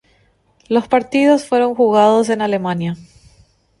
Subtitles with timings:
[0.67, 2.97] Los partidos fueron jugados en Alemania.